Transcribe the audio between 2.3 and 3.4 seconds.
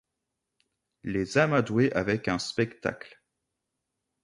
spectacle.